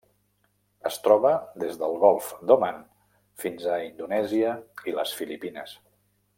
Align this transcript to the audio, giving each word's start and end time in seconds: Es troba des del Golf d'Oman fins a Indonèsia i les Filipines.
Es 0.89 0.95
troba 1.07 1.33
des 1.63 1.77
del 1.83 1.93
Golf 2.05 2.31
d'Oman 2.51 2.81
fins 3.45 3.69
a 3.75 3.79
Indonèsia 3.91 4.57
i 4.93 4.99
les 5.01 5.17
Filipines. 5.21 5.81